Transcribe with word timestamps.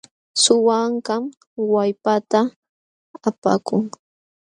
Suwa 0.41 0.75
ankam 0.85 1.23
wallpaata 1.71 2.39
apakun. 3.27 3.83